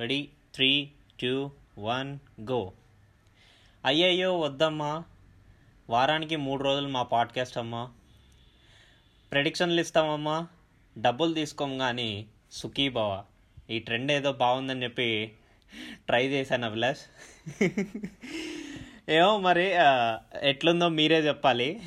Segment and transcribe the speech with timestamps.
[0.00, 0.28] Ready?
[0.54, 0.90] Three
[1.22, 2.72] two one go.
[3.84, 5.04] అయ్యయ్యో వద్దమ్మా.
[5.90, 7.90] వారానికి మూడు రోజులు మా పాడ్కాస్ట్ అమ్మా.
[9.32, 10.46] ప్రెడిక్షన్లు ఇస్తామమ్మా.
[10.98, 13.24] డబ్బులు తీసుకోం కానీ సుఖీ బావ.
[13.70, 15.32] ఈ ట్రెండ్ ఏదో బాగుందని చెప్పి
[16.06, 17.00] ట్రై చేశాను అభిలాష్.
[19.10, 19.72] ఏమో మరి
[20.42, 21.80] ఎట్లుందో మీరే చెప్పాలి.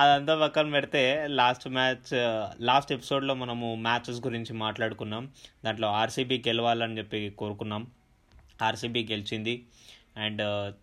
[0.00, 2.14] అదంతా పక్కన పెడితే లాస్ట్ మ్యాచ్
[2.62, 5.30] లాస్ట్ ఎపిసోడ్లో మనము మ్యాచెస్ గురించి మాట్లాడుకున్నాం.
[5.64, 7.86] దాంట్లో ఆర్సీబీ గెలవాలని చెప్పి కోరుకున్నాం.
[8.62, 9.66] ఆర్సీబీ గెలిచింది.
[10.16, 10.42] అండ్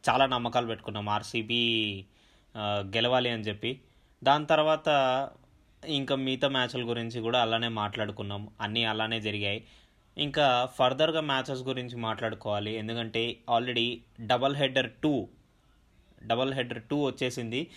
[0.09, 1.09] చాలా నమ్మకాలు పెట్టుకున్నాం.
[1.09, 2.05] ఆర్సీబీ
[2.57, 3.81] గెలవాలి అని చెప్పి.
[4.23, 4.87] దాని తర్వాత
[5.85, 8.49] ఇంకా మిగతా మ్యాచ్ల గురించి కూడా అలానే మాట్లాడుకున్నాం.
[8.61, 9.63] అన్నీ అలానే జరిగాయి.
[10.17, 12.75] ఇంకా ఫర్దర్గా మ్యాచెస్ గురించి మాట్లాడుకోవాలి.
[12.75, 15.27] ఎందుకంటే already double header two
[16.27, 17.67] double header two వచ్చేసింది.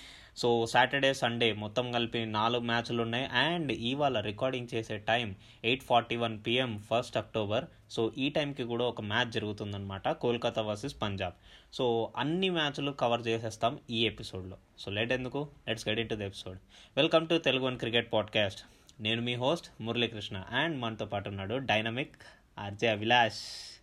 [0.40, 3.26] సో సాటర్డే సండే మొత్తం కలిపి నాలుగు మ్యాచ్లు ఉన్నాయి.
[3.26, 7.64] అండ్ ఇవాళ రికార్డింగ్ చేసే time eight forty one PM first October.
[7.90, 11.34] So ఈ టైంకి కూడా ఒక మ్యాచ్ జరుగుతుందనమాట కోల్కతా వర్సెస్ పంజాబ్.
[11.72, 14.56] సో అన్ని మ్యాచ్లు కవర్ చేసేస్తాం ఈ ఎపిసోడ్లో.
[14.78, 15.48] సో లేట్ ఎందుకు?
[15.68, 16.58] Let's get into the episode.
[16.96, 18.62] Welcome to Telugu one cricket podcast.
[19.00, 20.44] నేను మీ హోస్ట్ మురళీకృష్ణ.
[20.50, 22.16] అండ్ మనతో పాటు ఉన్నాడు dynamic
[22.58, 23.82] RJ Abhilash.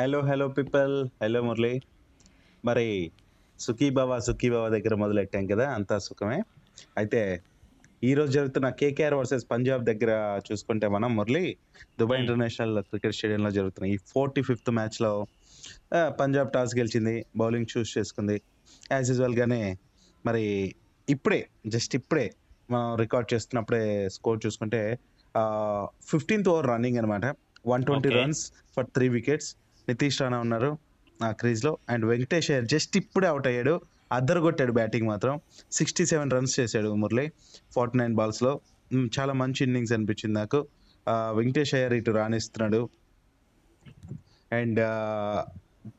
[0.00, 1.80] Hello hello people hello Murali.
[2.64, 3.10] మరి
[3.60, 6.38] సుఖీ బాబా సుఖీ బాబా దగ్గర మొదలెట్టాం కదా అంతా సుఖమే.
[7.00, 7.20] అయితే
[8.02, 10.10] ఈ రోజు జరుగుతున్న కేకేఆర్ వర్సెస్ పంజాబ్ దగ్గర
[10.46, 11.44] చూసుకుంటే మనం మురళి
[12.00, 12.20] దుబాయ్.
[12.22, 15.12] ఇంటర్నేషనల్ క్రికెట్ స్టేడియంలో జరుగుతున్న ఈ ఫోర్టీ ఫిఫ్త్ మ్యాచ్లో
[16.20, 18.36] పంజాబ్ టాస్ గెలిచింది బౌలింగ్ చూస్ చేసుకుంది.
[18.92, 19.60] యాజ్ యూజువల్ గానే
[20.26, 20.44] మరి
[21.08, 21.40] ఇప్పుడే
[21.74, 22.26] జస్ట్ ఇప్పుడే
[22.70, 24.82] మనం రికార్డ్ చేస్తున్నప్పుడే స్కోర్ చూసుకుంటే
[26.10, 27.26] ఫిఫ్టీన్త్ ఓవర్ రన్నింగ్ అనమాట
[27.66, 28.10] one twenty.
[28.18, 28.42] Runs
[28.76, 29.50] for three wickets
[29.88, 30.70] Nitish Rana ఉన్నారు.
[31.22, 33.74] ఆ క్రీజ్లో అండ్ వెంకటేష్ అయ్యర్ జస్ట్ ఇప్పుడే అవుట్ అయ్యాడు.
[34.12, 35.40] అద్దరు కొట్టాడు బ్యాటింగ్ మాత్రం.
[35.72, 37.32] సిక్స్టీ సెవెన్ రన్స్ చేశాడు మురళి
[37.72, 40.58] ఫార్టీ నైన్ బాల్స్లో మ్, చాలా మంచి ఇన్నింగ్స్ అనిపించింది నాకు.
[41.30, 42.88] వెంకటేష్ అయ్యర్ ఇటు రాణిస్తున్నాడు.
[44.52, 44.80] అండ్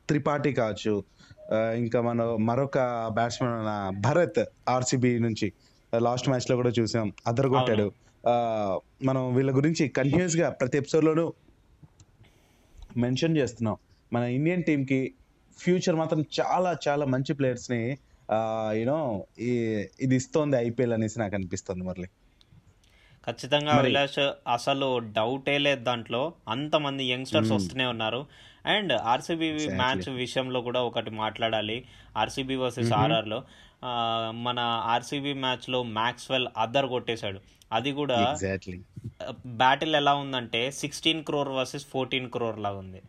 [0.08, 0.94] త్రిపాఠి కావచ్చు.
[1.76, 2.78] ఇంకా మన మరొక
[3.14, 3.56] బ్యాట్స్మెన్
[4.00, 5.52] భరత్ ఆర్సీబీ నుంచి
[5.98, 7.12] లాస్ట్ మ్యాచ్లో కూడా చూసాం.
[7.26, 7.86] అద్దరు కొట్టాడు.
[8.28, 8.34] ఆ,
[9.04, 11.26] మనం వీళ్ళ గురించి కంటిన్యూస్గా ప్రతి ఎపిసోడ్ లోనూ
[12.96, 13.76] మెన్షన్ చేస్తున్నాం.
[14.12, 15.14] మన ఇండియన్ టీమ్కి
[15.58, 17.98] ఫ్యూచర్ మాత్రం చాలా చాలా మంచి ప్లేయర్స్ని
[18.78, 19.26] యూనో
[20.00, 22.08] ఇది ఇస్తోంది ఐపీఎల్ అనేసి నాకు అనిపిస్తుంది మురళి.
[23.26, 24.18] ఖచ్చితంగా అభిలాష్
[24.52, 26.32] అసలు డౌటే లేదు దాంట్లో.
[26.48, 27.52] అంతమంది యంగ్స్టర్స్.
[27.52, 28.26] వస్తూనే ఉన్నారు.
[28.66, 29.52] And RCB.
[29.52, 31.84] మ్యాచ్ విషయంలో కూడా ఒకటి మాట్లాడాలి.
[32.16, 32.92] RCB versus.
[32.92, 33.42] ఆర్ఆర్లో
[34.32, 37.40] మన ఆర్సీబీ మ్యాచ్లో మ్యాక్స్వెల్ అద్దర్ కొట్టేశాడు.
[37.72, 38.38] అది కూడా
[39.46, 43.02] బ్యాటిల్ ఎలా ఉందంటే sixteen crore versus fourteen crore లాగా ఉంది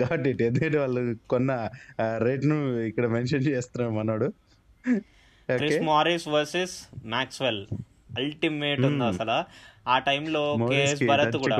[0.00, 0.42] గాట్ ఇట్.
[0.42, 1.50] ఎందుకంటే వాళ్ళు కొన్న
[2.26, 4.28] రేట్ను ఇక్కడ మెన్షన్ చేస్తున్నాడు మనోడు.
[5.48, 6.74] Chris Morris versus
[7.06, 7.66] Maxwell.
[8.18, 9.10] Ultimate ఉంది Hmm.
[9.12, 9.38] అసలు.
[9.88, 11.56] ఆ టైంలో కేఎస్ భరత్ కూడా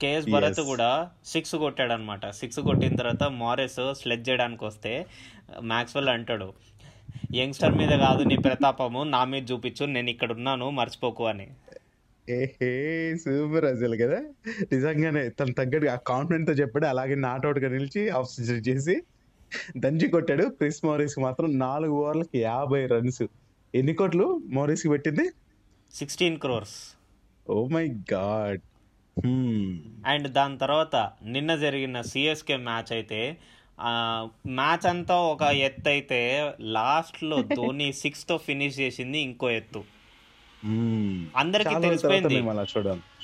[0.00, 0.60] కేఎస్ భరత్.
[0.60, 4.92] కూడా సిక్స్ కొట్టాడు అనమాట సిక్స్ కొట్టిన తర్వాత మారెస్ స్లెడ్ చేయడానికి వస్తే
[5.62, 6.48] మ్యాక్స్వెల్ అంటాడు
[7.34, 11.46] యంగ్స్టర్ మీద కాదు నీ ప్రతాపము నా మీద చూపించు నేను ఇక్కడ ఉన్నాను మర్చిపోకు అని.
[13.22, 14.20] సూపర్ అసలు కదా.
[14.72, 18.96] నిజంగానే తను తగ్గట్టు ఆ కాన్ఫిడెంట్తో చెప్పాడు అలాగే నాట్ అవుట్గా నిలిచి ఆఫ్ సెంచరీ చేసి
[19.76, 20.44] దంచి కొట్టాడు.
[20.58, 23.22] క్రిస్ మోరిస్ మాత్రం నాలుగు ఓవర్లకి యాభై రన్స్
[23.74, 24.26] ఎన్ని కోట్లు
[24.56, 25.26] మోరిస్కి పెట్టింది?
[25.94, 26.76] Sixteen crores
[27.46, 28.60] oh my god.
[30.10, 33.22] And దాని తర్వాత నిన్న జరిగిన సిఎస్కే మ్యాచ్ అయితే
[34.58, 36.20] మ్యాచ్ అంతా ఒక ఎత్తు అయితే
[36.76, 39.80] లాస్ట్లో ధోని సిక్స్తో ఫినిష్ చేసింది ఇంకో ఎత్తు.
[41.36, 42.42] అందరికీ తెలిసిపోయింది.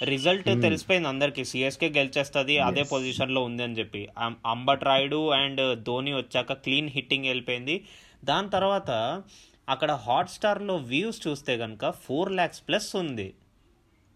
[0.04, 0.62] Result Hmm.
[0.62, 1.44] తెలిసిపోయింది అందరికి.
[1.44, 2.82] సిఎస్కే గెలిచేస్తుంది అదే.
[2.82, 4.08] పొజిషన్లో ఉంది అని చెప్పి.
[4.46, 7.84] అంబట్ రాయుడు అండ్ ధోని వచ్చాక క్లీన్ హిట్టింగ్ వెళ్ళిపోయింది.
[8.24, 9.22] దాని తర్వాత
[9.68, 13.34] అక్కడ హాట్ స్టార్లో వ్యూస్ చూస్తే కనుక ఫోర్ ల్యాక్స్ ప్లస్ ఉంది.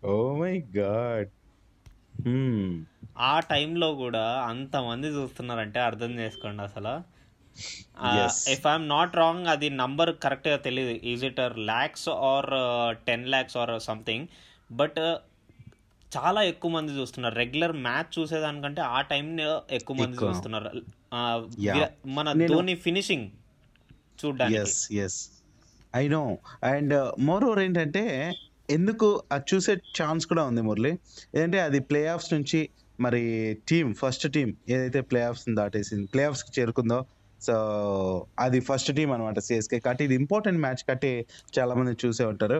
[0.04, 1.28] ఓ మై గాడ్
[3.19, 7.19] ఆ టైంలో కూడా అంతమంది చూస్తున్నారంటే అర్థం చేసుకోండి అసలు.
[8.53, 12.47] ఇఫ్ ఐఎమ్ నాట్ రాంగ్ అది నంబర్ కరెక్ట్గా తెలియదు is it lakhs or
[13.06, 14.27] ten lakhs or something
[14.72, 14.99] but
[16.19, 17.34] చాలా ఎక్కువ మంది చూస్తున్నారు.
[17.34, 20.16] రెగ్యులర్ మ్యాచ్ చూసేదానికంటే ఆ టైంలో ఎక్కువ మంది.
[20.28, 20.71] చూస్తున్నారు.
[21.77, 23.30] వి- మన ధోని ఫినిషింగ్
[24.24, 24.59] చూడ్డానికి.
[25.95, 28.33] I know and more over ఏంటంటే
[28.71, 30.91] ఎందుకు అది చూసే ఛాన్స్ కూడా ఉంది మురళి?
[31.34, 32.69] ఏంటంటే అది ప్లే ఆఫ్స్ నుంచి
[33.01, 37.04] మరి టీం ఫస్ట్ టీం ఏదైతే ప్లే ఆఫ్స్ దాటేసింది ప్లే ఆఫ్స్కి చేరుకుందో
[37.41, 37.54] సో
[38.39, 41.13] అది ఫస్ట్ టీం అనమాట సిఎస్కే కాబట్టి ఇది ఇంపార్టెంట్ మ్యాచ్ కట్టి
[41.59, 42.59] చాలామంది చూసే ఉంటారు.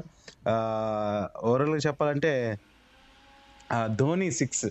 [1.45, 2.33] ఓవరాల్గా చెప్పాలంటే
[3.73, 4.67] ఆ, ధోని సిక్స్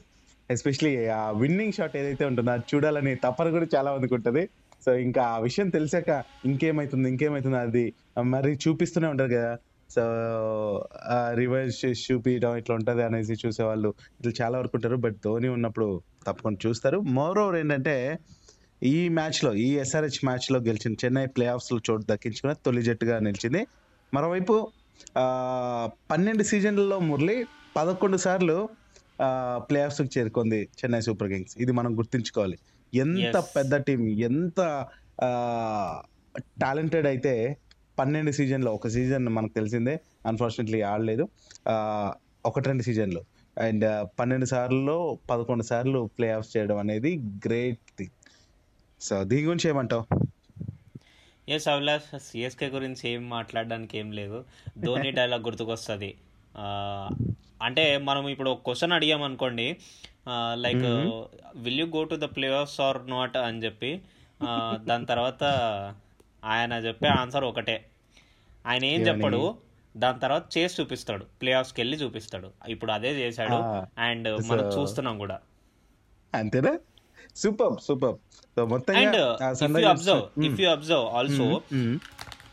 [0.50, 4.44] ఎస్పెషలీ ఆ విన్నింగ్ షాట్ ఏదైతే ఉంటుందో అది చూడాలని తపన కూడా చాలా మందికి ఉంటుంది.
[4.86, 6.10] సో ఇంకా ఆ విషయం తెలిసాక
[6.46, 7.86] ఇంకేమవుతుంది ఇంకేమవుతుంది అది
[8.24, 9.52] మరి చూపిస్తూనే ఉంటారు కదా.
[9.90, 10.04] సో
[11.34, 13.90] రివర్స్ చూపించడం ఇట్లా ఉంటుంది అనేసి చూసేవాళ్ళు
[14.20, 14.96] ఇట్లా చాలా వరకు ఉంటారు.
[14.96, 15.88] బట్ ధోని ఉన్నప్పుడు
[16.28, 17.00] తప్పకుండా చూస్తారు.
[17.18, 17.96] మోర్ ఓవర్ ఏంటంటే
[18.82, 23.62] ఈ మ్యాచ్లో ఈ ఎస్ఆర్హెచ్ మ్యాచ్లో గెలిచిన చెన్నై ప్లే ఆఫ్స్లో చోటు దక్కించుకున్న తొలి జట్టుగా నిలిచింది.
[24.14, 24.56] మరోవైపు
[25.18, 25.26] ఆ,
[26.12, 27.36] పన్నెండు సీజన్లలో మురళి
[27.76, 28.58] పదకొండు సార్లు
[29.70, 31.56] ప్లే ఆఫ్స్కి చేరుకుంది చెన్నై సూపర్ కింగ్స్.
[31.58, 32.58] ఇది మనం గుర్తుంచుకోవాలి.
[32.94, 33.36] ఎంత.
[33.56, 34.60] పెద్ద టీం ఎంత
[36.62, 37.34] టాలెంటెడ్ అయితే
[38.00, 39.96] పన్నెండు సీజన్లో ఒక సీజన్ మనకు తెలిసిందే
[40.26, 41.24] అన్ఫార్చునేట్లీ ఆడలేదు.
[42.46, 43.22] ఒకటి రెండు సీజన్లు.
[43.58, 43.86] అండ్
[44.20, 44.98] పన్నెండు సార్లు
[45.30, 47.12] పదకొండు సార్లు ప్లే ఆఫ్స్ చేయడం అనేది
[47.48, 48.14] గ్రేట్ థింగ్.
[49.02, 50.04] సో దీని గురించి ఏమంటావు?
[51.48, 54.40] ఎస్ అవిలాష్ సిఎస్కే గురించి ఏం మాట్లాడడానికి ఏం లేదు.
[54.78, 56.10] ధోని డైలాగ్ గుర్తుకొస్తుంది.
[57.62, 59.68] అంటే మనం ఇప్పుడు ఒక క్వశ్చన్ అడిగాం అనుకోండి
[60.54, 60.86] like
[61.56, 63.92] will you go to the playoffs or not అని చెప్పి
[64.84, 65.44] దాని తర్వాత
[66.44, 67.78] ఆయన చెప్పే ఆన్సర్ ఒకటే.
[68.66, 69.02] ఆయన ఏం?
[69.08, 69.42] చెప్పడు
[69.98, 71.26] దాని తర్వాత చేసి చూపిస్తాడు.
[71.42, 72.50] ప్లే ఆఫ్స్కి వెళ్ళి చూపిస్తాడు.
[72.68, 73.58] ఇప్పుడు అదే చేశాడు
[74.02, 75.38] అండ్ మనం చూస్తున్నాం కూడా.
[76.34, 76.74] అంతేనా?
[77.40, 78.16] Super super
[79.86, 80.46] observe.
[80.46, 81.62] If you observe also.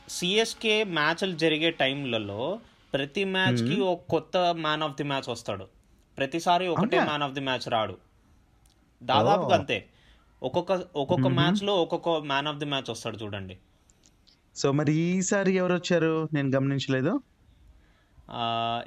[0.09, 2.61] CSK మ్యాచ్లు జరిగే టైంలలో
[2.93, 5.67] ప్రతి మ్యాచ్కి ఒక కొత్త మ్యాన్ ఆఫ్ ది మ్యాచ్ వస్తాడు.
[6.19, 7.01] ప్రతిసారి ఒకటే?
[7.01, 7.97] మ్యాన్ ఆఫ్ ది మ్యాచ్ రాడు.
[9.03, 9.59] దాదాపుగా.
[9.59, 9.87] అంతే.
[10.43, 13.59] ఒక్కొక్క ఒక్కొక్క మ్యాచ్లో ఒక్కొక్క మ్యాన్ ఆఫ్ ది మ్యాచ్ వస్తాడు చూడండి.
[14.57, 16.29] సో మరి ఈసారి ఎవరు వచ్చారు?
[16.35, 17.21] నేను గమనించలేదు.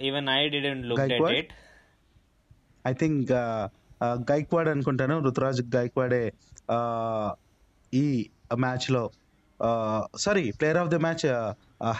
[0.01, 1.35] Even I didn't look at Gaikwad?
[1.35, 1.53] It
[2.87, 3.31] I think
[4.03, 5.15] Gaikwad అనుకుంటాను.
[5.23, 6.23] రుతురాజ్ గైక్వాడే
[7.93, 8.05] ఈ
[8.55, 9.03] మ్యాచ్లో
[10.17, 11.25] sorry player of the match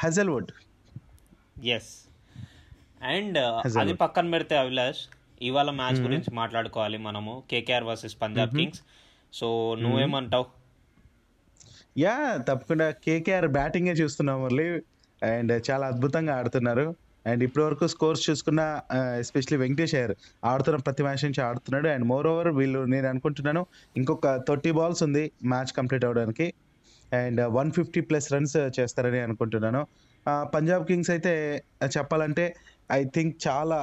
[0.03, 0.51] Hazlewood.
[1.65, 1.91] Yes
[3.03, 3.39] and.
[3.79, 5.01] అది పక్కన పెడితే అభిలాష్
[5.41, 7.33] ఇవాళ మ్యాచ్ గురించి మాట్లాడుకోవాలి మనము.
[7.51, 8.81] KKR versus Punjab Kings.
[9.33, 10.45] So నువ్వేమంటావు?
[11.97, 12.15] యా
[12.47, 14.65] తప్పకుండా కేకేఆర్ బ్యాటింగే చూస్తున్నాం మళ్ళీ
[15.23, 16.87] అండ్ చాలా అద్భుతంగా ఆడుతున్నారు.
[17.25, 18.61] అండ్ ఇప్పటి వరకు స్కోర్స్ చూసుకున్న
[19.23, 20.13] ఎస్పెషలీ వెంకటేష్ అయ్యర్
[20.51, 21.87] ఆడుతున్న ప్రతి మ్యాచ్ నుంచి ఆడుతున్నాడు.
[21.95, 23.61] అండ్ మోర్ ఓవర్ వీళ్ళు నేను అనుకుంటున్నాను
[23.99, 25.23] ఇంకొక థర్టీ బాల్స్ ఉంది
[25.53, 26.47] మ్యాచ్ కంప్లీట్ అవడానికి.
[27.11, 29.81] And one fifty plus runs చేస్తారని అనుకుంటున్నాను.
[30.55, 31.33] పంజాబ్ కింగ్స్ అయితే
[31.97, 32.45] చెప్పాలంటే
[32.91, 33.79] ఐ థింక్ చాలా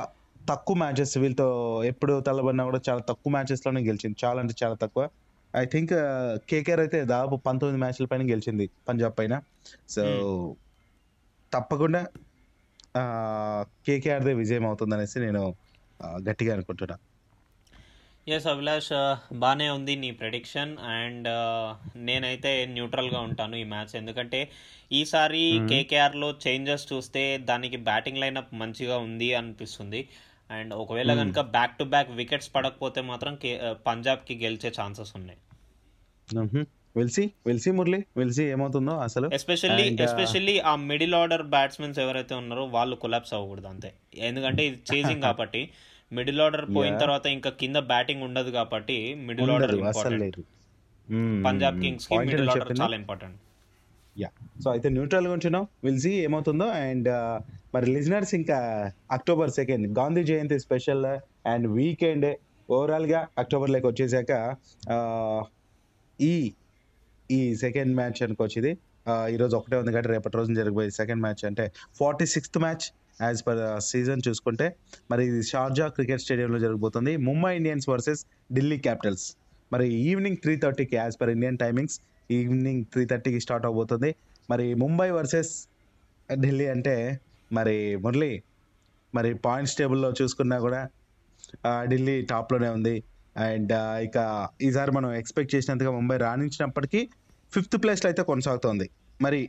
[0.49, 1.47] తక్కువ మ్యాచెస్ వీళ్ళతో
[1.91, 4.17] ఎప్పుడు తలబడినా కూడా చాలా తక్కువ మ్యాచెస్లోనే గెలిచింది.
[4.25, 5.05] చాలా అంటే చాలా తక్కువ.
[5.55, 5.93] ఐ థింక్
[6.51, 9.35] కేకేఆర్ అయితే దాదాపు పంతొమ్మిది మ్యాచ్ల పైన గెలిచింది పంజాబ్ పైన.
[9.95, 10.03] సో
[11.53, 12.03] తప్పకుండా
[13.87, 15.43] కేకేఆర్దే విజయం అవుతుంది అనేసి నేను
[16.29, 16.97] గట్టిగా అనుకుంటున్నా.
[18.27, 18.93] ఎస్ అభిలాష్
[19.43, 21.29] బాగానే ఉంది నీ ప్రెడిక్షన్ అండ్
[22.09, 24.41] నేనైతే న్యూట్రల్గా ఉంటాను ఈ మ్యాచ్ ఎందుకంటే
[24.93, 30.01] ఈసారి కేకేఆర్లో చేంజెస్ చూస్తే దానికి బ్యాటింగ్ లైనప్ మంచిగా ఉంది అనిపిస్తుంది.
[30.51, 33.53] అండ్ ఒకవేళ కనుక బ్యాక్ టు బ్యాక్ వికెట్స్ పడకపోతే మాత్రం కే
[33.87, 35.41] పంజాబ్కి గెలిచే ఛాన్సెస్ ఉన్నాయి.
[36.97, 39.27] వెల్సి వెల్సి మురళి వెల్సి ఏమవుతుందో అసలు.
[39.37, 43.91] ఎస్పెషల్లీ And, uh, ఎస్పెషల్లీ ఆ మిడిల్ ఆర్డర్ బ్యాట్స్మెన్స్ ఎవరైతే ఉన్నారో వాళ్ళు కొలాప్స్ అవ్వకూడదు అంతే.
[44.29, 45.61] ఎందుకంటే ఇది చేసింగ్ కాబట్టి
[46.13, 46.95] మిడిల్ ఆర్డర్ పోయిన.
[46.99, 48.97] తర్వాత ఇంకా కింద బ్యాటింగ్ ఉండదు కాబట్టి
[49.27, 50.39] మిడిల్ ఆర్డర్ ఇంపార్టెంట్.
[51.45, 52.73] పంజాబ్ కింగ్స్కి మిడిల్ ఆర్డర్.
[52.81, 53.37] చాలా ఇంపార్టెంట్
[54.17, 54.29] యా
[54.63, 55.65] సో అయితే న్యూట్రల్గా ఉంచున్నాం.
[55.85, 56.67] విల్ సీ ఏమవుతుందో.
[56.85, 57.09] అండ్
[57.75, 58.59] మరి లిజనర్స్ ఇంకా
[59.11, 61.05] October second Gandhi Jayanti special
[61.47, 62.27] and weekend
[62.69, 64.31] ఓవరాల్గా అక్టోబర్లోకి వచ్చేసాక
[64.91, 64.97] ఆ,
[66.19, 66.33] ఈ
[67.39, 68.73] ఈ సెకండ్ మ్యాచ్ అనుకోవచ్చు ఇది
[69.35, 71.65] ఈరోజు ఒకటే ఉంది కాబట్టి రేపటి రోజున జరగబోయే సెకండ్ మ్యాచ్ అంటే
[71.99, 72.87] forty sixth match
[73.27, 74.67] as per season చూసుకుంటే
[75.11, 77.13] మరి ఇది షార్జా క్రికెట్ స్టేడియంలో జరగబోతుంది.
[77.29, 78.23] Mumbai Indians versus
[78.57, 79.27] Delhi Capitals.
[79.73, 81.97] మరి ఈవినింగ్ త్రీ థర్టీకి as per Indian timings
[82.31, 84.11] evening three థర్టీకి స్టార్ట్ అవబోతుంది.
[84.51, 85.53] మరి ముంబై వర్సెస్
[86.29, 86.95] ఢిల్లీ అంటే
[87.51, 88.33] మరి మురళి
[89.15, 90.81] మరి పాయింట్స్ టేబుల్లో చూసుకున్నా కూడా
[91.91, 92.97] ఢిల్లీ టాప్లోనే ఉంది.
[93.37, 93.73] అండ్
[94.07, 94.19] ఇక
[94.63, 97.01] ఈసారి మనం ఎక్స్పెక్ట్ చేసినంతగా ముంబై రాణించినప్పటికీ
[97.53, 98.87] ఫిఫ్త్ ప్లేస్లో అయితే కొనసాగుతోంది.
[99.23, 99.41] మరి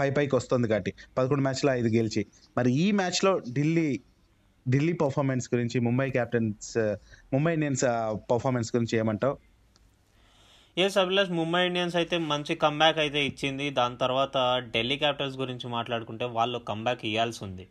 [0.00, 2.22] పై పైకి వస్తుంది కాబట్టి పదకొండు మ్యాచ్లో ఐదు గెలిచి
[2.56, 3.88] మరి ఈ మ్యాచ్లో ఢిల్లీ
[4.68, 6.68] ఢిల్లీ పర్ఫార్మెన్స్ గురించి Mumbai captains
[7.34, 7.84] Mumbai Indians
[8.30, 9.36] performance గురించి ఏమంటావు?
[10.76, 13.70] ఎస్ అభిలాష్ ముంబై ఇండియన్స్ అయితే మంచి కంబ్యాక్ అయితే ఇచ్చింది.
[13.70, 14.36] దాని తర్వాత
[14.74, 17.66] ఢిల్లీ క్యాపిటల్స్ గురించి మాట్లాడుకుంటే వాళ్ళు కంబ్యాక్ ఇవ్వాల్సి ఉంది.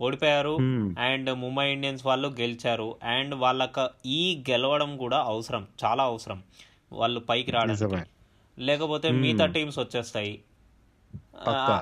[0.00, 0.58] ఓడిపోయారు.
[0.98, 2.96] అండ్ ముంబై ఇండియన్స్ వాళ్ళు గెలిచారు.
[3.02, 5.66] అండ్ వాళ్ళకి ఈ గెలవడం కూడా అవసరం.
[5.84, 6.42] చాలా అవసరం.
[6.92, 8.04] వాళ్ళు పైకి నిజమే.
[8.58, 10.40] లేకపోతే మిగతా టీమ్స్ వచ్చేస్తాయి.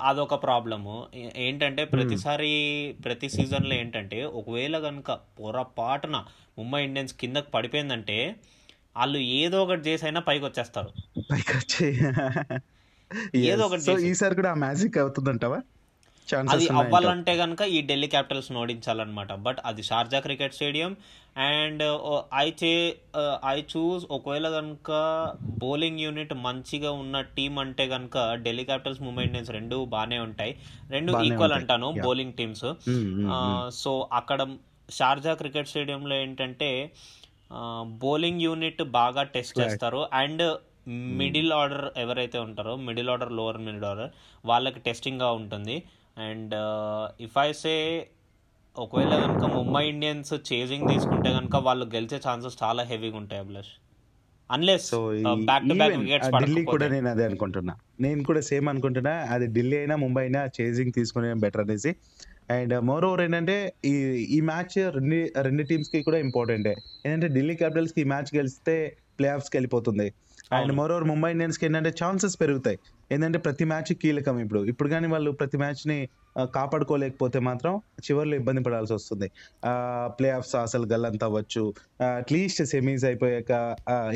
[0.02, 1.06] అదొక ప్రాబ్లము.
[1.36, 6.24] ఏంటంటే ప్రతిసారి ప్రతి సీజన్లో ఏంటంటే ఒకవేళ కనుక పొరపాటున
[6.58, 8.36] ముంబై ఇండియన్స్ కిందకి పడిపోయిందంటే
[8.96, 10.88] వాళ్ళు ఏదో ఒకటి చేసి అయినా పైకి వచ్చేస్తారు
[11.32, 11.98] పైకి వచ్చి
[13.48, 14.06] ఏదో ఒకటి.
[14.06, 15.60] ఈసారి కూడా ఆ మ్యాజిక్ అవుతుందంటావా?
[16.34, 19.32] అది అవ్వాలంటే కనుక ఈ ఢిల్లీ క్యాపిటల్స్ ఓడించాలన్నమాట.
[19.46, 20.92] బట్ అది Sharjah cricket stadium
[21.36, 21.82] and
[22.34, 22.72] I చే
[23.46, 24.90] ఐ చూస్ ఒకవేళ కనుక
[25.64, 30.54] బౌలింగ్ యూనిట్ మంచిగా ఉన్న టీం అంటే కనుక ఢిల్లీ క్యాపిటల్స్ ముంబై ఇండియన్స్ రెండు బాగానే ఉంటాయి.
[30.90, 32.66] రెండు ఈక్వల్ అంటాను బౌలింగ్ టీమ్స్.
[33.82, 34.56] సో అక్కడ
[34.90, 36.70] షార్జా క్రికెట్ స్టేడియంలో ఏంటంటే
[38.04, 40.08] బౌలింగ్ యూనిట్ బాగా టెస్ట్ చేస్తారు.
[40.12, 40.44] అండ్
[41.20, 44.10] మిడిల్ ఆర్డర్ ఎవరైతే ఉంటారో middle order lower middle order
[44.44, 45.76] వాళ్ళకి టెస్టింగ్గా ఉంటుంది.
[46.16, 46.54] అండ్
[47.20, 47.74] ఇఫ్ ఐ సే
[48.76, 53.72] ఒకవేళ కనుక ముంబై ఇండియన్స్ చేజింగ్ తీసుకుంటే కనుక వాళ్ళు గెలిచే ఛాన్సెస్ చాలా హెవీగా ఉంటాయి Abhilash.
[54.50, 54.98] Unless so
[55.50, 57.74] back to back even wickets Delhi కూడా నేను అదే అనుకుంటున్నా.
[58.00, 59.14] నేను కూడా సేమ్ అనుకుంటున్నా.
[59.34, 61.92] అది ఢిల్లీ అయినా ముంబై అయినా చేజింగ్ తీసుకునే బెటర్ అనేసి.
[62.50, 63.94] అండ్ మోర్ ఓవర్ ఏంటంటే ఈ
[64.36, 66.74] ఈ మ్యాచ్ రెండు రెండు టీమ్స్కి కూడా ఇంపార్టెంటే
[67.06, 68.76] ఏంటంటే ఢిల్లీ క్యాపిటల్స్కి ఈ మ్యాచ్ గెలిస్తే
[69.18, 70.06] ప్లే ఆఫ్స్కి వెళ్ళిపోతుంది.
[70.52, 72.78] అండ్ మోర్ ఓవర్ ముంబై ఇండియన్స్కి ఏంటంటే ఛాన్సెస్ పెరుగుతాయి.
[73.10, 75.98] ఏంటంటే ప్రతి మ్యాచ్ కీలకం ఇప్పుడు ఇప్పుడు కానీ వాళ్ళు ప్రతి మ్యాచ్ని
[76.36, 79.28] ఆ, కాపాడుకోలేకపోతే మాత్రం చివరిలో ఇబ్బంది పడాల్సి వస్తుంది
[80.16, 81.62] ప్లే ఆఫ్స్ అసలు గల్లంత అవ్వచ్చు
[82.14, 83.52] అట్లీస్ట్ సెమీస్ అయిపోయాక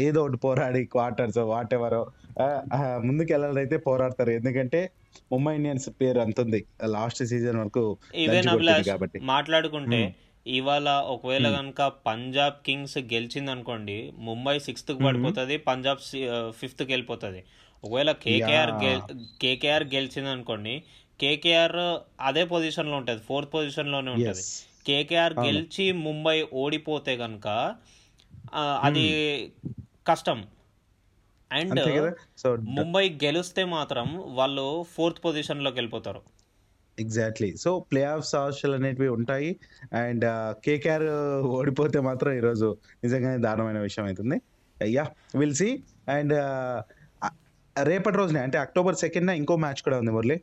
[0.01, 2.03] ఏదో ఒకటి పోరాడి క్వార్టర్స్ వాట్ ఎవరో
[3.05, 4.81] ముందుకు వెళ్ళాలైతే పోరాడతారు ఎందుకంటే
[5.33, 6.61] ముంబై ఇండియన్స్ పేరు అంత ఉంది
[6.93, 7.85] లాస్ట్ సీజన్ వరకు
[8.89, 10.03] కాబట్టి మాట్లాడుకుంటే.
[10.47, 11.47] ఇవాళ ఒకవేళ.
[11.57, 13.97] కనుక పంజాబ్ కింగ్స్ గెలిచింది అనుకోండి
[14.29, 14.93] ముంబై సిక్స్త్.
[15.01, 16.01] పడిపోతుంది పంజాబ్
[16.55, 17.41] ఫిఫ్త్కి వెళ్ళిపోతుంది
[17.85, 18.73] ఒకవేళ కేకేఆర్
[19.41, 20.75] కేకేఆర్ గెలిచింది అనుకోండి
[21.21, 21.79] కేకేఆర్
[22.21, 24.45] అదే పొజిషన్లో ఉంటుంది ఫోర్త్ పొజిషన్లోనే ఉంటుంది
[24.87, 27.49] కేకేఆర్ గెలిచి ముంబై ఓడిపోతే కనుక
[28.83, 29.07] అది
[29.67, 29.85] మ్మ్.
[30.07, 30.39] కష్టం.
[31.51, 31.81] అండ్
[32.71, 36.23] ముంబై గెలిస్తే మాత్రం వాళ్ళు ఫోర్త్ పొజిషన్లోకి వెళ్ళిపోతారు.
[36.99, 39.51] ఎగ్జాక్ట్లీ సో ప్లే ఆఫ్స్ ఆశలు అనేటివి ఉంటాయి.
[39.93, 40.25] అండ్
[40.65, 41.07] కేకేఆర్
[41.59, 44.37] ఓడిపోతే మాత్రం ఈరోజు నిజంగానే దారుణమైన విషయం అవుతుంది.
[44.81, 46.35] అయ్యా విల్ సి అండ్
[47.77, 50.37] రేపటి రోజునే అంటే అక్టోబర్ సెకండ్ ఇంకో మ్యాచ్ కూడా ఉంది మురళి.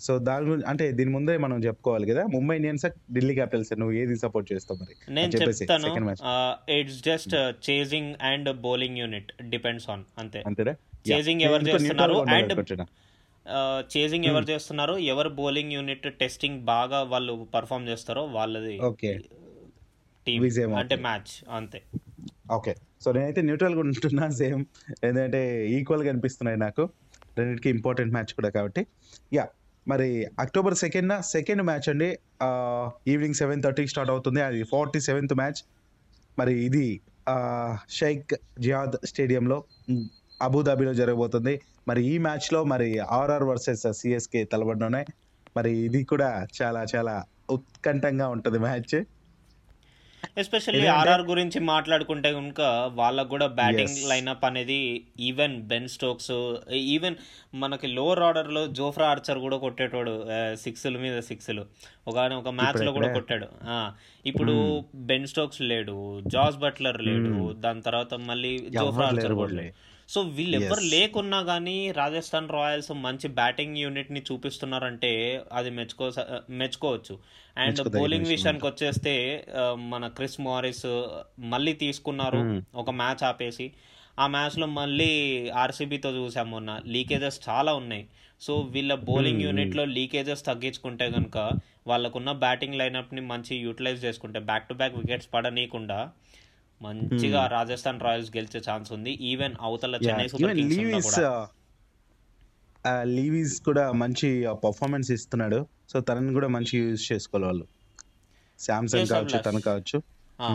[0.00, 2.22] సో దాని గురించి అంటే దీని ముందే మనం చెప్పుకోవాలి కదా.
[2.34, 4.94] ముంబై ఇండియన్స్ ఢిల్లీ క్యాపిటల్స్ నువ్వు ఏది సపోర్ట్ చేస్తావు మరి?
[5.14, 5.90] నేను చెప్తాను
[6.78, 7.34] it's just
[7.70, 10.42] chasing and bowling unit depends on అంతే.
[10.46, 10.74] అంతేనా?
[11.08, 12.52] యా చేజింగ్ ఎవరు చేస్తున్నారు అండ్
[13.96, 19.20] చేజింగ్ ఎవరు చేస్తున్నారు ఎవరు బౌలింగ్ యూనిట్ టెస్టింగ్ బాగా వాళ్ళు పర్ఫామ్ చేస్తారో వాళ్ళది ఓకే
[20.26, 20.42] టీం
[20.76, 21.82] అంటే మ్యాచ్ అంతే.
[22.52, 24.62] ఓకే సో నేనైతే న్యూట్రల్గా ఉంటున్నా సేమ్
[25.06, 25.42] ఏంటంటే
[25.76, 26.82] ఈక్వల్గా అనిపిస్తున్నాయి నాకు.
[27.38, 28.82] రెండింటికి ఇంపార్టెంట్ మ్యాచ్ కూడా కాబట్టి.
[29.36, 29.44] యా
[29.86, 30.08] మరి
[30.42, 32.08] అక్టోబర్ సెకండ్ సెకండ్ మ్యాచ్ అండి.
[33.12, 34.40] ఈవినింగ్ సెవెన్ థర్టీకి స్టార్ట్ అవుతుంది.
[34.48, 35.60] అది ఫార్టీ సెవెంత్ మ్యాచ్
[36.38, 36.86] మరి ఇది
[37.98, 38.32] షైక్
[38.64, 39.58] జియాద్ స్టేడియంలో
[40.46, 41.54] అబుదాబిలో జరగబోతుంది.
[41.88, 45.06] మరి ఈ మ్యాచ్లో మరి ఆర్ఆర్ వర్సెస్ సిఎస్కే తలబడినాయి
[45.56, 47.14] మరి ఇది కూడా చాలా చాలా
[47.56, 48.94] ఉత్కంఠంగా ఉంటుంది మ్యాచ్
[50.36, 52.60] ఎస్పెషల్లీ ఆర్ఆర్ గురించి మాట్లాడుకుంటే కనుక
[52.96, 54.78] వాళ్ళకు కూడా బ్యాటింగ్ లైనప్ అనేది
[55.28, 56.32] ఈవెన్ బెన్ స్టోక్స్
[56.88, 57.16] ఈవెన్
[57.56, 60.14] మనకి లోవర్ ఆర్డర్లో జోఫ్రా ఆర్చర్ కూడా కొట్టేటోడు
[60.62, 61.64] సిక్స్ల మీద సిక్స్లు
[62.06, 63.48] ఒక ఒక మ్యాచ్లో కూడా కొట్టాడు.
[63.68, 63.78] ఆ,
[64.24, 64.54] ఇప్పుడు.
[65.06, 65.96] బెన్ స్టోక్స్ లేడు
[66.32, 67.50] జాస్ బట్లర్ లేడు మ్మ్.
[67.64, 69.74] దాని తర్వాత మళ్ళీ జోఫ్రా ఆర్చర్ కూడా లేడు
[70.08, 76.12] సో వీళ్ళెవ్వరు లేకున్నా కానీ రాజస్థాన్ రాయల్స్ మంచి బ్యాటింగ్ యూనిట్ని చూపిస్తున్నారంటే అది మెచ్చుకో
[76.50, 77.18] మెచ్చుకోవచ్చు.
[77.56, 79.44] అండ్ బౌలింగ్ విషయం విషయానికి వచ్చేస్తే
[79.76, 80.86] మన క్రిస్ మారిస్
[81.38, 82.62] మళ్ళీ తీసుకున్నారు మ్మ్.
[82.74, 83.72] ఒక మ్యాచ్ ఆపేసి.
[84.18, 85.10] ఆ మ్యాచ్లో మళ్ళీ
[85.50, 86.80] ఆర్సీబీతో చూసాం మొన్న.
[86.86, 88.06] లీకేజెస్ చాలా ఉన్నాయి.
[88.40, 89.46] సో వీళ్ళ బౌలింగ్ మ్మ్.
[89.46, 91.50] యూనిట్లో లీకేజెస్ తగ్గించుకుంటే కనుక
[91.86, 96.10] వాళ్ళకున్న బ్యాటింగ్ లైనప్ని మంచి యూటిలైజ్ చేసుకుంటే బ్యాక్ టు బ్యాక్ వికెట్స్ పడనీయకుండా
[96.80, 97.52] మంచిగా మ్మ్.
[97.52, 99.10] రాజస్థాన్ రాయల్స్ గెలిచే ఛాన్స్ ఉంది.
[99.10, 101.48] ఈవెన్ అవతల చెన్నై సూపర్ కింగ్స్ లీవీస్ కూడా.
[103.04, 105.66] లీవీస్ కూడా మంచి పర్ఫార్మెన్స్ ఇస్తున్నాడు.
[105.88, 107.64] సో తనని కూడా మంచి యూజ్ చేసుకోవాలి వాళ్ళు.
[108.58, 110.02] శాంసంగ్ కావచ్చు తను కావచ్చు.
[110.40, 110.48] ఆ.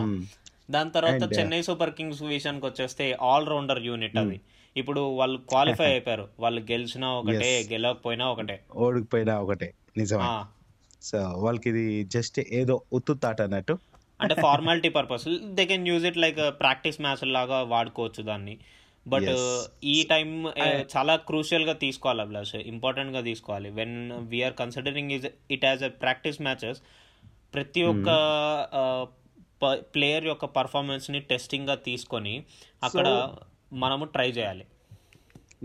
[0.70, 4.40] దాని తర్వాత చెన్నై సూపర్ కింగ్స్ విషయానికి వచ్చేస్తే ఆల్ రౌండర్ యూనిట్ అది.
[4.76, 6.28] ఇప్పుడు వాళ్ళు క్వాలిఫై అయిపోయారు.
[6.38, 8.64] వాళ్ళు గెలిచినా ఒకటే గెలవకపోయినా ఒకటే.
[8.76, 9.74] ఓడిపోయినా ఒకటే.
[9.96, 10.24] నిజమే.
[11.02, 13.78] సో వాళ్ళకి ఇది జస్ట్ ఏదో ఉత్తుతాట అన్నట్టు.
[14.22, 15.26] అంటే formality purpose
[15.58, 18.54] they can use it like practice match లాగా వాడుకోవచ్చు దాన్ని.
[19.06, 19.30] బట్
[19.94, 20.28] ఈ టైం
[20.94, 23.70] చాలా క్రూషియల్గా తీసుకోవాలి అభిలాష్ ఇంపార్టెంట్గా తీసుకోవాలి.
[23.78, 23.96] When
[24.32, 26.80] we are considering is it as a practice matches
[27.54, 28.08] ప్రతి ఒక్క
[29.94, 32.34] ప్లేయర్ యొక్క పర్ఫార్మెన్స్ని టెస్టింగ్గా తీసుకొని
[32.88, 33.06] అక్కడ
[33.84, 34.64] మనము ట్రై చేయాలి.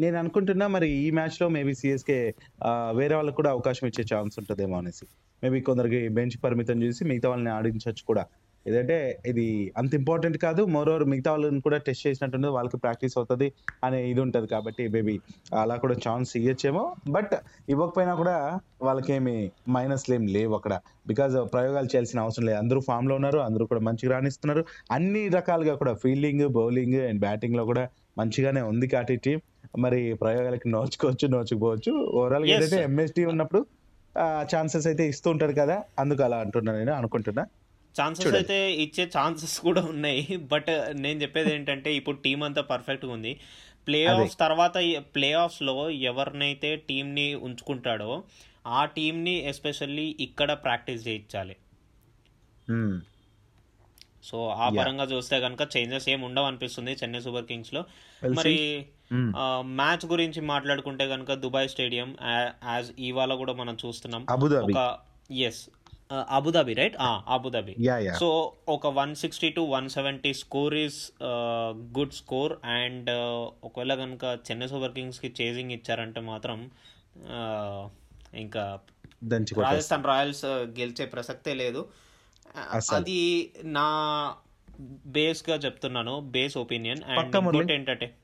[0.03, 2.17] నేను అనుకుంటున్నా మరి ఈ మ్యాచ్లో మేబీ సిఎస్కే
[2.99, 5.05] వేరే వాళ్ళకి కూడా అవకాశం ఇచ్చే ఛాన్స్ ఉంటుందేమో అనేసి.
[5.43, 8.25] మేబీ కొందరికి బెంచ్ పరిమితం చేసి మిగతా వాళ్ళని ఆడించవచ్చు కూడా.
[8.65, 8.95] ఏదంటే
[9.31, 9.45] ఇది
[9.77, 10.61] అంత ఇంపార్టెంట్ కాదు.
[10.75, 13.47] మోరోవర్ మిగతా వాళ్ళని కూడా టెస్ట్ చేసినట్టుంది వాళ్ళకి ప్రాక్టీస్ అవుతుంది
[13.83, 15.15] అనే ఇది ఉంటుంది కాబట్టి మేబీ
[15.61, 16.83] అలా కూడా ఛాన్స్ ఇవ్వచ్చేమో
[17.15, 17.33] బట్
[17.69, 18.35] ఇవ్వకపోయినా కూడా
[18.81, 19.35] వాళ్ళకేమి
[19.69, 20.73] మైనస్లు ఏం లేవు అక్కడ.
[21.07, 22.57] బికాజ్ ప్రయోగాలు చేయాల్సిన అవసరం లేదు.
[22.57, 23.39] అందరూ ఫామ్లో ఉన్నారు.
[23.39, 24.63] అందరూ కూడా మంచిగా రాణిస్తున్నారు.
[24.91, 27.83] అన్ని రకాలుగా కూడా ఫీల్డింగ్ బౌలింగ్ అండ్ బ్యాటింగ్లో కూడా
[28.17, 29.39] మంచిగానే ఉంది కాటి టీం
[29.79, 32.83] మరి ప్రయోగాలకి నోచుకోవచ్చు నోచుకోవచ్చు ఓవరాల్ Yes, ఏంటంటే sir.
[32.89, 33.61] ఎంఎస్టీ ఉన్నప్పుడు
[34.51, 35.75] ఛాన్సెస్ అయితే ఇస్తూ ఉంటారు కదా.
[35.99, 37.43] అందుకు అలా అంటున్నా నేను అనుకుంటున్నా.
[37.95, 38.33] ఛాన్సెస్.
[38.39, 40.21] అయితే ఇచ్చే ఛాన్సెస్ కూడా ఉన్నాయి.
[40.53, 40.71] బట్
[41.03, 43.33] నేను చెప్పేది ఏంటంటే ఇప్పుడు టీం అంతా పర్ఫెక్ట్గా ఉంది.
[43.87, 44.77] ప్లే ఆఫ్స్ తర్వాత
[45.15, 45.75] ప్లే ఆఫ్స్లో
[46.11, 48.11] ఎవరినైతే టీంని ఉంచుకుంటాడో
[48.77, 51.55] ఆ టీంని ఎస్పెషల్లీ ఇక్కడ ప్రాక్టీస్ చేయించాలి.
[54.23, 57.81] సో ఆ పరంగా చూస్తే కనుక చేంజెస్ ఏమి ఉండవు అనిపిస్తుంది చెన్నై సూపర్ కింగ్స్లో.
[58.39, 58.55] మరి.
[59.79, 62.09] మ్యాచ్ గురించి మాట్లాడుకుంటే కనుక దుబాయ్ స్టేడియం
[62.69, 64.23] యాజ్ ఇవాళ కూడా మనం చూస్తున్నాం.
[64.67, 64.79] ఒక
[65.47, 65.61] yes
[66.11, 67.75] Abu Dhabi right Abu Dhabi
[68.19, 71.11] so ఒక one sixty to one seventy score is
[71.97, 73.09] good score and
[73.63, 76.71] ఒకవేళ కనుక చెన్నై సూపర్ కింగ్స్కి చేజింగ్ ఇచ్చారంటే మాత్రం
[77.17, 77.89] uh,
[78.37, 78.79] ఇంకా.
[79.61, 81.87] రాజస్థాన్ రాయల్స్ గెలిచే ప్రసక్తే లేదు.
[82.71, 82.97] అస్సలు.
[82.97, 84.35] అది నా
[85.05, 87.03] బేస్గా చెప్తున్నాను బేస్ ఒపీనియన్.
[87.03, 88.15] అండ్ ఏంటంటే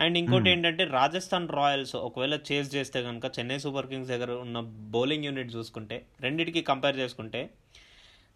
[0.00, 4.60] అండ్ ఇంకోటి ఏంటంటే రాజస్థాన్ రాయల్స్ ఒకవేళ చేజ్ చేస్తే కనుక చెన్నై సూపర్ కింగ్స్ దగ్గర ఉన్న
[4.94, 7.50] బౌలింగ్ యూనిట్ చూసుకుంటే రెండిటికి కంపేర్ చేసుకుంటే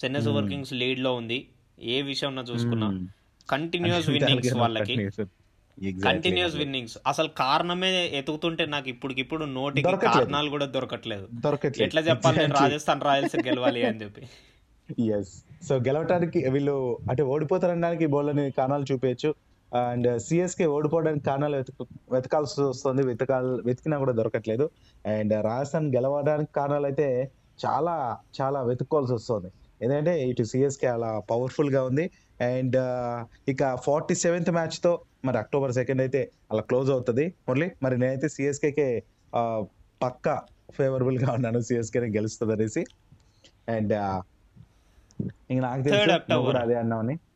[0.05, 1.49] చెన్నై సూపర్ కింగ్స్ లీడ్లో ఉంది.
[1.81, 3.07] ఏ విషయంలో చూసుకున్నా.
[3.51, 4.97] కంటిన్యూస్ విన్నింగ్స్ వాళ్ళకి.
[6.05, 9.97] కంటిన్యూస్ విన్నింగ్స్ అసలు కారణమే ఎతుకుతుంటే నాకు ఇప్పటికిప్పుడు నోటికి.
[10.07, 11.29] కారణాలు కూడా దొరకట్లేదు.
[11.83, 12.55] ఎట్లా చెప్పాలి నేను.
[12.61, 14.23] రాజస్థాన్ రాయల్స్ గెలవాలి అని చెప్పి.
[15.19, 15.33] ఎస్
[15.69, 19.35] సో గెలవటానికి వీళ్ళు అంటే ఓడిపోతారనడానికి బౌలర్ని కారణాలు చూపించచ్చు.
[19.73, 21.85] అండ్ సిఎస్కే ఓడిపోవడానికి కారణాలు వెతుకు
[22.15, 23.03] వెతకాల్సి వస్తుంది.
[23.11, 24.67] వెతకాల్ వెతికినా కూడా దొరకట్లేదు.
[25.05, 27.09] అండ్ రాజస్థాన్ గెలవడానికి కారణాలు అయితే
[27.65, 27.95] చాలా
[28.39, 29.49] చాలా వెతుక్కోవాల్సి వస్తుంది.
[29.83, 32.05] ఎందుకంటే ఇటు సిఎస్కే అలా పవర్ఫుల్గా ఉంది.
[32.41, 32.77] అండ్
[33.53, 34.93] ఇక ఫార్టీ సెవెంత్ మ్యాచ్తో
[35.27, 36.21] మరి అక్టోబర్ సెకండ్ అయితే
[36.53, 37.25] అలా క్లోజ్ అవుతుంది.
[37.49, 38.89] మురళి మరి నేనైతే సిఎస్కేకే
[40.05, 40.35] పక్కా
[40.79, 41.61] ఫేవరబుల్గా ఉన్నాను.
[41.69, 42.85] సిఎస్కే గెలుస్తుంది అనేసి
[43.77, 43.95] అండ్
[45.53, 47.15] ఇంక నాకు తెలుసు కూడా అదే అన్నావని.
[47.15, 47.28] ఎస్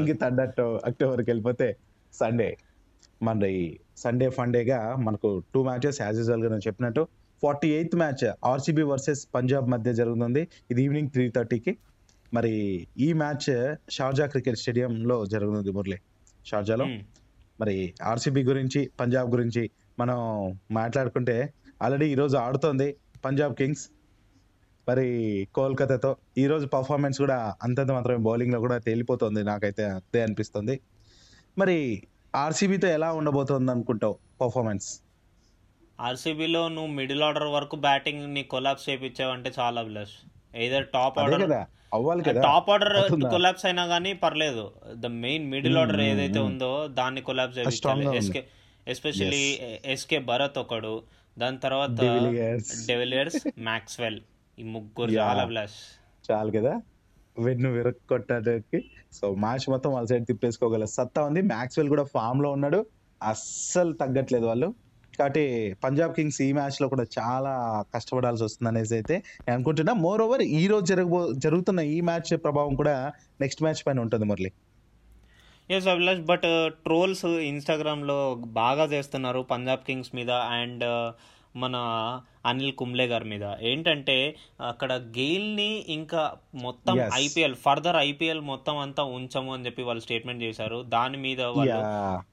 [0.00, 0.40] ఇంక థర్డ్
[0.88, 1.76] అక్టోబర్కి వెళ్ళిపోతే
[2.14, 2.50] సండే
[3.22, 3.46] మన
[3.96, 7.02] సండే ఫండేగా మనకు టూ మ్యాచెస్ యాజ్ యూజువల్గా నేను చెప్పినట్టు
[7.42, 10.48] forty eighth match RCB versus Punjab మధ్య జరుగుతుంది.
[10.70, 11.72] ఇది ఈవినింగ్ త్రీ థర్టీకి
[12.34, 12.52] మరి
[12.98, 13.50] ఈ మ్యాచ్
[13.90, 15.98] షార్జా క్రికెట్ స్టేడియంలో జరుగుతుంది మురళి.
[16.46, 16.86] షార్జాలో
[17.60, 20.18] మరి ఆర్సీబీ గురించి పంజాబ్ గురించి మనం
[20.72, 23.84] మాట్లాడుకుంటే ఆల్రెడీ ఈరోజు ఆడుతోంది పంజాబ్ కింగ్స్
[24.90, 25.08] మరి
[25.54, 30.80] కోల్కతాతో ఈ రోజు పర్ఫార్మెన్స్ కూడా అంతంత మాత్రమే బౌలింగ్లో కూడా తేలిపోతుంది నాకైతే అదే అనిపిస్తుంది.
[31.58, 31.76] మరి
[32.36, 34.88] ఆర్సీబీతో ఎలా ఉండబోతోంది అనుకుంటావు పర్ఫార్మెన్స్
[36.00, 40.14] ఆర్సీబీలో నువ్వు మిడిల్ ఆర్డర్ వరకు బ్యాటింగ్ని కొలాప్స్ చేయించావంటే చాలా ప్లస్
[40.56, 41.52] ఏదర్ టాప్ ఆర్డర్
[41.94, 42.42] అవ్వాలి కదా.
[42.42, 43.12] Top order?
[43.30, 44.72] కొలాప్స్ అయినా కానీ పర్లేదు.
[44.94, 48.44] ద మెయిన్ మిడిల్ ఆర్డర్ ఏదైతే ఉందో దాన్ని కొలాప్స్ చేయించాలి
[48.88, 51.02] ఎస్పెషల్లీ ఎస్కే భరత్ ఒకడు.
[51.38, 51.90] దాని తర్వాత.
[52.86, 54.20] డెవిలియర్స్ మ్యాక్స్వెల్
[54.60, 55.10] ఈ ముగ్గురు.
[55.10, 55.72] చాలా ప్లస్
[56.30, 56.82] చాలు కదా?
[57.38, 58.84] వెన్ను విరక్కొట్టడానికి.
[59.12, 61.42] సో మ్యాచ్ మొత్తం వాళ్ళ సైడ్ తిప్పేసుకోగల సత్తా ఉంది.
[61.42, 62.86] మ్యాక్స్వెల్ కూడా ఫామ్లో ఉన్నాడు.
[63.22, 64.74] అస్సలు తగ్గట్లేదు వాళ్ళు.
[65.18, 69.92] కాబట్టి పంజాబ్ కింగ్స్ ఈ మ్యాచ్లో కూడా చాలా కష్టపడాల్సి వస్తుంది అనేసి అయితే నేను అనుకుంటున్నా.
[69.92, 74.52] మోర్ ఓవర్ ఈ రోజు జరగబో జరుగుతున్న ఈ మ్యాచ్ ప్రభావం కూడా నెక్స్ట్ మ్యాచ్ పైన ఉంటుంది Murali.
[75.70, 80.30] Yes Abhilash but trolls ఇన్స్టాగ్రామ్లో బాగా చేస్తున్నారు పంజాబ్ కింగ్స్ మీద.
[80.30, 81.12] అండ్
[81.56, 81.76] మన
[82.46, 83.44] అనిల్ కుంబ్లే గారి మీద.
[83.60, 86.94] ఏంటంటే అక్కడ గెయిల్ని ఇంకా మొత్తం.
[87.14, 90.82] ఐపీఎల్ ఫర్దర్ ఐపీఎల్ మొత్తం అంతా ఉంచము అని చెప్పి వాళ్ళు స్టేట్మెంట్ చేశారు.
[90.82, 91.80] దాని మీద వాళ్ళు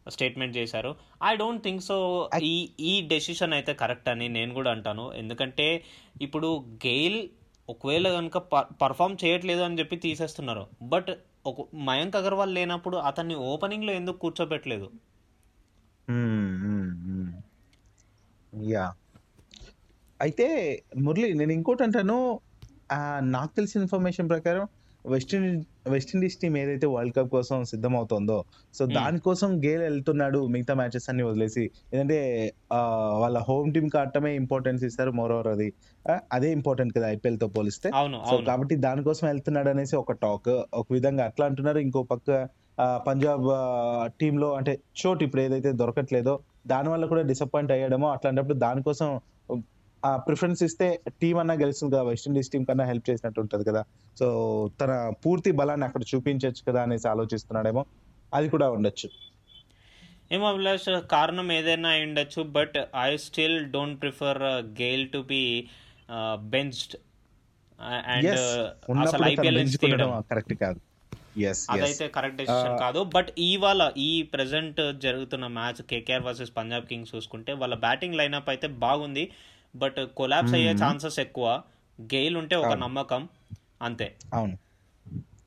[0.09, 0.95] స్టేట్మెంట్ చేశారు.
[1.23, 5.13] ఐ డోంట్ థింక్ సో ఈ ఈ డెసిషన్ అయితే కరెక్ట్ అని నేను కూడా అంటాను.
[5.13, 5.83] ఎందుకంటే
[6.21, 7.29] ఇప్పుడు గెయిల్
[7.69, 8.37] ఒకవేళ కనుక
[8.81, 10.67] పర్ఫామ్ చేయట్లేదు అని చెప్పి తీసేస్తున్నారు.
[10.83, 11.11] బట్
[11.45, 14.91] ఒక మయాంక్ అగర్వాల్ లేనప్పుడు అతన్ని ఓపెనింగ్లో ఎందుకు కూర్చోబెట్టలేదు?
[18.53, 18.85] యా
[20.19, 20.45] అయితే
[21.03, 22.17] మురళి నేను ఇంకోటి అంటాను
[22.91, 22.97] ఆ,
[23.29, 24.65] నాకు తెలిసిన ఇన్ఫర్మేషన్ ప్రకారం
[25.05, 25.59] West Indies
[25.91, 28.37] West Indies team ఏదైతే వరల్డ్ కప్ కోసం సిద్ధమవుతోందో
[28.73, 28.83] సో.
[28.95, 31.63] దానికోసం గేల్ వెళ్తున్నాడు మిగతా మ్యాచెస్ అన్ని వదిలేసి.
[31.91, 32.17] ఎందుకంటే
[33.21, 35.67] వాళ్ళ హోమ్ టీం ఆడటమే ఇంపార్టెన్స్ ఇస్తారు మోర్ ఓవర్ అది
[36.31, 37.89] అదే ఇంపార్టెంట్ కదా ఐపీఎల్తో పోలిస్తే.
[38.23, 40.51] సో కాబట్టి దానికోసం వెళ్తున్నాడు అనేసి ఒక టాక్.
[40.73, 41.79] ఒక విధంగా అట్లా అంటున్నారు.
[41.79, 42.29] ఇంకో పక్క
[43.05, 43.45] పంజాబ్
[44.19, 46.33] టీమ్లో అంటే చోటు ఇప్పుడు ఏదైతే దొరకట్లేదో
[46.67, 49.07] దాని వల్ల కూడా డిసప్పాయింట్ అయ్యాడేమో అట్లాంటప్పుడు దానికోసం
[50.03, 50.87] ఆ ప్రిఫరెన్స్ ఇస్తే
[51.21, 53.81] టీం అన్నా గెలుస్తుంది కదా వెస్టిండీస్ టీం కన్నా హెల్ప్ చేసినట్టు ఉంటది కదా.
[54.19, 54.27] సో
[54.81, 54.91] తన
[55.25, 57.83] పూర్తి బలాన్ని అక్కడ చూపించవచ్చు కదా అనేసి ఆలోచిస్తున్నాడేమో.
[58.33, 59.09] అది కూడా ఉండొచ్చు.
[60.35, 64.41] ఏమో అభిలాష్ కారణం ఏదైనా అయి ఉండొచ్చు but I still don't prefer
[64.81, 65.43] Gayle to be
[66.55, 66.95] benched
[68.13, 68.27] and
[69.05, 70.79] అసలు ఐపీఎల్ నుంచి పెంచుకోవడం తీయడం కరెక్ట్ కాదు.
[71.73, 77.53] అదైతే కరెక్ట్ డెసిషన్ కాదు బట్ ఇవాళ ఈ ప్రెసెంట్ జరుగుతున్న match KKR versus Punjab Kings చూసుకుంటే
[77.61, 79.25] వాళ్ళ బ్యాటింగ్ లైనప్ అయితే బాగుంది.
[79.77, 81.61] బట్ కొలాప్స్ అయ్యే ఛాన్సెస్ ఎక్కువ.
[82.01, 82.73] గెయిల్ ఉంటే ఒక.
[82.73, 83.29] నమ్మకం.
[83.81, 84.15] అంతే.
[84.33, 84.57] అవును.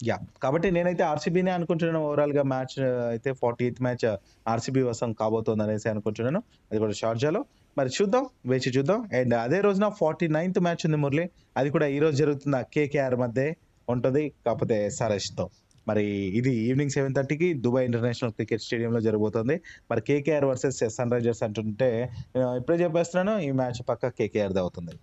[0.05, 0.19] యా.
[0.43, 4.16] కాబట్టి నేనైతే ఆర్సీబీనే అనుకుంటున్నాను ఓవరాల్గా మ్యాచ్ అయితే ఫార్టీ ఎయిత్ మ్యాచ్
[4.49, 6.43] ఆర్సీబీ వసం కాబోతోంది అనేసి అనుకుంటున్నాను.
[6.71, 7.45] అది కూడా షార్జాలో
[7.79, 9.09] మరి చూద్దాం వేచి చూద్దాం.
[9.19, 11.31] అండ్ అదే రోజున ఫార్టీ నైన్త్ మ్యాచ్ ఉంది మురళి.
[11.57, 13.53] అది కూడా ఈ రోజు జరుగుతున్న కేకేఆర్ మధ్య
[13.88, 14.33] ఉంటుంది.
[14.47, 15.51] కాకపోతే SRH తో
[15.90, 16.07] మరి
[16.40, 19.57] ఇది ఈవినింగ్ సెవెన్ థర్టీకి దుబాయ్ ఇంటర్నేషనల్ క్రికెట్ స్టేడియంలో జరగబోతుంది.
[19.90, 21.90] మరి కేకేఆర్ వర్సెస్ సన్ రైజర్స్ అంటుంటే
[22.37, 24.94] నేను ఇప్పుడే చెప్పేస్తున్నాను ఈ మ్యాచ్ పక్క కేకేఆర్ అవుతుంది.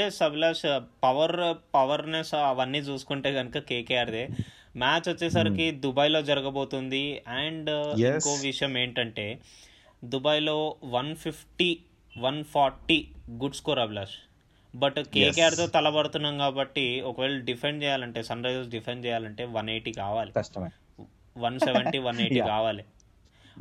[0.00, 0.66] ఎస్ అభిలాష్
[1.04, 1.36] పవర్
[1.74, 4.24] పవర్నెస్ అవన్నీ చూసుకుంటే కనుక కేకేఆర్దే.
[4.82, 7.02] మ్యాచ్ వచ్చేసరికి దుబాయ్లో జరగబోతుంది.
[7.40, 7.70] అండ్.
[8.10, 9.26] ఇంకో విషయం ఏంటంటే
[10.12, 11.68] దుబాయ్లో one fifty
[12.16, 12.98] one forty
[13.42, 14.16] good score Abhilash.
[14.74, 20.32] But కేకేఆర్తో తలబడుతున్నాం కాబట్టి ఒకవేళ డిఫెండ్ చేయాలంటే సన్ రైజర్స్ డిఫెండ్ చేయాలంటే వన్ ఎయిటీ కావాలి.
[20.32, 20.68] కష్టమే.
[21.38, 22.40] One seventy one eighty.
[22.40, 22.84] కావాలి.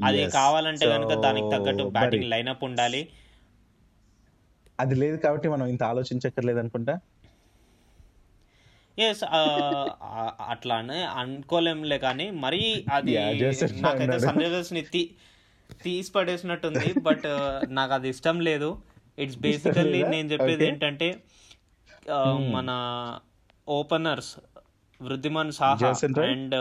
[0.06, 0.30] అది.
[0.30, 3.10] కావాలంటే కనుక దానికి తగ్గట్టు బ్యాటింగ్ లైనప్ ఉండాలి.
[4.80, 7.00] అది లేదు కాబట్టి మనం ఇంత ఆలోచించక్కర్లేదు అనుకుంటా?
[9.00, 9.24] ఎస్
[10.50, 14.20] అట్లానే అనుకోలేంలే కానీ మరీ అది అట్లా నాకైతే.
[14.20, 15.10] సన్ రైజర్స్ని తీ
[15.84, 17.24] తీసి పడేసినట్టుంది బట్
[17.68, 18.78] నాకు అది ఇష్టం లేదు.
[19.18, 20.00] It's basically?
[20.16, 20.66] నేను చెప్పేది.
[20.68, 21.08] ఏంటంటే
[22.12, 22.20] ఆ,
[22.54, 22.70] మన
[23.68, 24.32] openers
[25.02, 25.90] Wriddhiman Saha?
[26.26, 26.56] And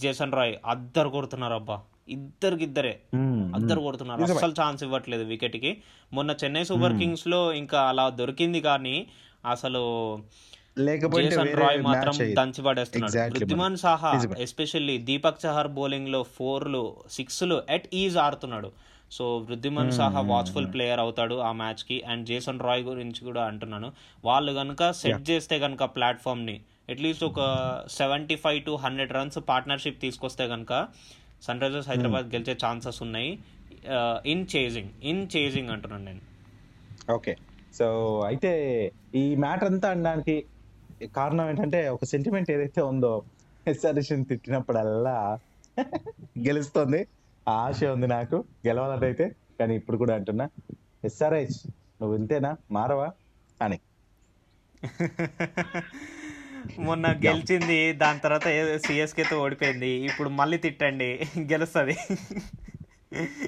[0.00, 1.76] Jason Roy అద్దరు కొడుతున్నారు అబ్బా
[2.14, 4.22] ఇద్దరికి ఇద్దరే Hmm, అద్దరు కొడుతున్నారు.
[4.28, 5.70] అస్సలు ఛాన్స్ ఇవ్వట్లేదు వికెట్కి
[6.12, 8.96] మొన్న చెన్నై సూపర్ కింగ్స్లో ఇంకా అలా దొరికింది కానీ
[9.44, 9.82] అసలు
[10.80, 12.14] లేకపోతే జేసన్ రాయ్ మాత్రం.
[12.36, 14.10] దంచి పడేస్తున్నాడు వృద్ధిమాన్ సాహా.
[14.44, 16.82] ఎస్పెషల్లీ దీపక్ చహర్ బౌలింగ్లో ఫోర్లు
[17.16, 18.70] సిక్స్లు ఎట్ ఈజ్ ఆడుతున్నాడు
[19.10, 21.96] so Wriddhiman Saha watchful player అవుతాడు ఆ మ్యాచ్కి.
[22.10, 23.88] అండ్ జేసన్ రాయ్ గురించి కూడా అంటున్నాను.
[24.24, 26.56] వాళ్ళు కనుక సెట్ చేస్తే కనుక ప్లాట్ఫామ్ని
[26.92, 27.40] అట్లీస్ట్ ఒక
[27.98, 30.72] seventy five to hundred runs partnership తీసుకొస్తే కనుక
[31.46, 33.30] సన్ రైజర్స్ హైదరాబాద్ గెలిచే ఛాన్సెస్ ఉన్నాయి.
[34.32, 36.22] ఇన్ చేజింగ్ ఇన్ చేజింగ్ అంటున్నాను నేను.
[37.12, 37.32] ఓకే
[37.78, 37.86] సో
[38.26, 38.50] అయితే
[39.14, 40.34] ఈ మ్యాటర్ అంతా అనడానికి
[41.16, 43.12] కారణం ఏంటంటే ఒక సెంటిమెంట్ ఏదైతే ఉందో
[43.70, 45.16] ఎస్ఆర్ఎస్ తిట్టినప్పుడల్లా
[46.48, 47.00] గెలుస్తుంది.
[47.50, 48.44] ఆశ ఉంది నాకు.
[48.66, 50.48] గెలవాలంటే కానీ ఇప్పుడు కూడా అంటున్నా.
[51.04, 52.56] ఎస్ఆర్హెచ్ నువ్వు ఇంతేనా?
[52.70, 53.10] మారవా?
[53.62, 53.80] అని.
[56.78, 59.88] మొన్న గెలిచింది దాని తర్వాత సిఎస్కే తో ఓడిపోయింది.
[59.88, 61.24] ఇప్పుడు మళ్ళీ తిట్టండి.
[61.38, 61.96] గెలుస్తుంది.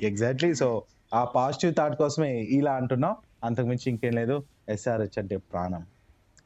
[0.07, 0.83] ఎగ్జాక్ట్లీ సో
[1.15, 3.17] ఆ పాజిటివ్ థాట్ కోసమే ఇలా అంటున్నాం.
[3.45, 4.45] అంతకుమించి ఇంకేం లేదు.
[4.69, 5.87] ఎస్ఆర్హెచ్ అంటే ప్రాణం.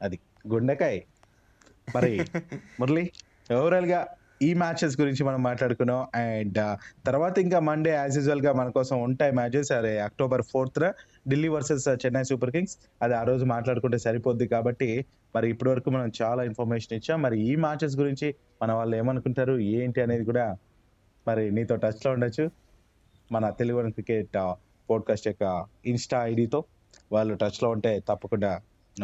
[0.01, 0.99] అది గుండెకాయ.
[1.95, 2.25] మరి
[2.79, 3.11] మురళి
[3.53, 4.07] ఓవరాల్గా
[4.41, 6.01] ఈ మ్యాచెస్ గురించి మనం మాట్లాడుకున్నాం.
[6.15, 6.57] అండ్
[7.05, 9.71] తర్వాత ఇంకా మండే యాజ్ యూజువల్గా మన కోసం ఉంటాయి మ్యాచెస్.
[9.71, 10.79] అరే October fourth
[11.29, 14.89] Delhi versus Chennai Super Kings అది ఆ రోజు మాట్లాడుకుంటే సరిపోద్ది కాబట్టి
[15.35, 17.21] మరి ఇప్పటి వరకు మనం చాలా ఇన్ఫర్మేషన్ ఇచ్చాం.
[17.21, 20.45] మరి ఈ మ్యాచెస్ గురించి మన వాళ్ళు ఏమనుకుంటారు ఏంటి అనేది కూడా
[21.27, 22.45] మరి నీతో టచ్లో ఉండొచ్చు.
[23.31, 24.37] మన తెలుగు క్రికెట్
[24.89, 26.63] పోడ్కాస్ట్ యొక్క ఇన్స్టా ఐడితో
[27.11, 28.51] వాళ్ళు టచ్లో ఉంటే తప్పకుండా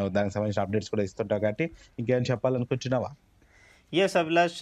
[0.07, 1.65] దానికి సంబంధించిన అప్డేట్స్ కూడా ఇస్తుంటావు కాబట్టి
[1.99, 3.09] ఇంకేం చెప్పాలనుకుంటున్నావా?
[4.01, 4.59] Yes Abhilash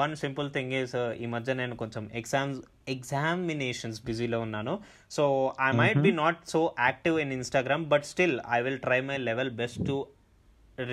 [0.00, 2.60] one simple thing is ఈ మధ్య నేను కొంచెం ఎగ్జామ్స్
[2.94, 4.74] ఎగ్జామినేషన్స్ బిజీలో ఉన్నాను.
[5.16, 5.24] So
[5.66, 9.50] I might be not so active in Instagram but still I will try my level
[9.60, 9.96] best to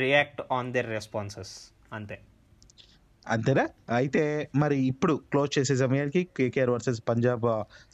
[0.02, 1.54] react on their responses
[2.00, 2.17] అంతే.
[3.36, 3.63] అంతేనా?
[4.00, 4.21] అయితే
[4.62, 7.47] మరి ఇప్పుడు క్లోజ్ చేసే సమయానికి కేకేఆర్ వర్సెస్ పంజాబ్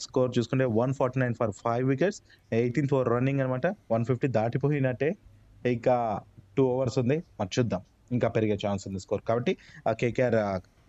[0.05, 2.21] స్కోర్ చూసుకుంటే one forty nine for five wickets
[2.61, 5.09] eighteenth over running అనమాట one fifty దాటిపోయినట్టే.
[5.75, 5.95] ఇంకా
[6.57, 7.17] టూ ఓవర్స్ ఉంది.
[7.39, 7.81] మరి చూద్దాం.
[8.15, 9.23] ఇంకా పెరిగే ఛాన్స్ ఉంది స్కోర్.
[9.29, 9.53] కాబట్టి
[9.89, 10.37] ఆ కేకేఆర్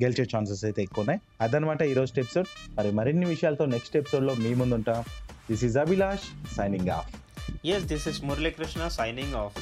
[0.02, 2.48] గెలిచే ఛాన్సెస్ అయితే ఎక్కువ ఉన్నాయి అదనమాట ఈ రోజు ఎపిసోడ్.
[2.78, 5.00] మరి మరిన్ని విషయాలతో నెక్స్ట్ ఎపిసోడ్లో మీ ముందు ఉంటాం
[5.50, 7.10] this is Abhilash signing off
[7.74, 9.56] yes this is Muralikrishna signing off